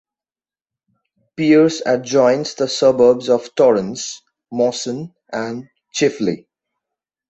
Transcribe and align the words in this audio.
Pearce 1.37 1.83
adjoins 1.85 2.55
the 2.55 2.67
suburbs 2.67 3.29
of 3.29 3.53
Torrens, 3.53 4.23
Mawson 4.51 5.13
and 5.31 5.69
Chifley. 5.93 6.47